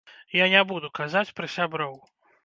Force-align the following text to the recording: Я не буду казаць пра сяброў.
Я 0.35 0.45
не 0.53 0.61
буду 0.69 0.89
казаць 0.99 1.33
пра 1.39 1.49
сяброў. 1.57 1.93